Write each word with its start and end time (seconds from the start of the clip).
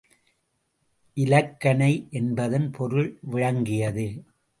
இலக்கணை 1.17 2.07
என்பதன் 2.11 2.71
பொருள் 2.71 3.19
விளங்கியது. 3.21 4.07